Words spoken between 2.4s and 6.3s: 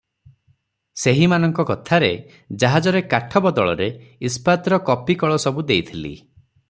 ଜାହାଜରେ କାଠ ବଦଳରେ ଇସ୍ପାତର କପି କଳ ସବୁ ଦେଇଥିଲି।